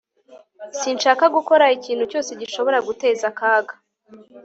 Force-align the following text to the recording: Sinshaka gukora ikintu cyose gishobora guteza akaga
Sinshaka 0.79 1.25
gukora 1.35 1.65
ikintu 1.77 2.03
cyose 2.11 2.31
gishobora 2.41 2.77
guteza 2.87 3.23
akaga 3.31 3.73